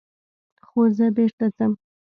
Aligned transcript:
خو 0.67 0.79
زه 0.97 1.05
بېرته 1.15 1.45
ځم. 1.57 1.71